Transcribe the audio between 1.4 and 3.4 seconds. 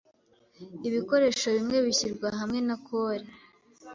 bimwe bishyirwa hamwe na kole.